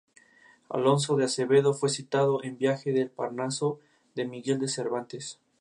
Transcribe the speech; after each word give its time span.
Alonso 0.67 1.15
de 1.15 1.25
Acevedo 1.25 1.75
fue 1.75 1.89
citado 1.89 2.43
en 2.43 2.57
"Viaje 2.57 2.91
del 2.91 3.11
Parnaso" 3.11 3.77
de 4.15 4.25
Miguel 4.25 4.57
de 4.57 4.67
Cervantes. 4.67 5.39